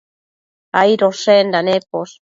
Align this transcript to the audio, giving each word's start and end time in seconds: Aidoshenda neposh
Aidoshenda 0.81 1.59
neposh 1.69 2.15